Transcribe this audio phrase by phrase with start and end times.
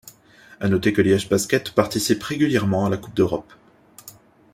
[0.59, 3.53] À noter que Liège Basket participe régulièrement à la coupe d'Europe.